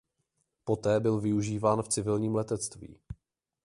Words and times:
Poté 0.63 0.99
byl 0.99 1.19
využíván 1.19 1.81
v 1.81 1.87
civilním 1.87 2.35
letectví. 2.35 2.99